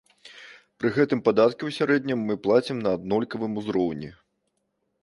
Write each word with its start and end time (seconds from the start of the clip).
Пры 0.83 0.89
гэтым 0.95 1.21
падаткі 1.27 1.59
ў 1.65 1.71
сярэднім 1.77 2.25
мы 2.31 2.41
плацім 2.49 2.77
на 2.87 2.95
аднолькавым 3.01 3.53
ўзроўні. 3.65 4.13